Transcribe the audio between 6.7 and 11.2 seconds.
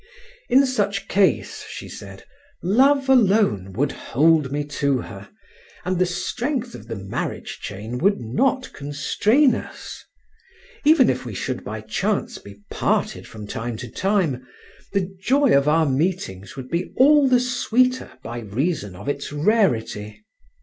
of the marriage chain would not constrain us. Even